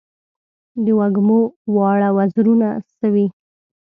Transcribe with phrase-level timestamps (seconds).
[0.83, 1.39] د وږمو
[1.75, 2.67] واړه وزرونه
[2.99, 3.27] سوی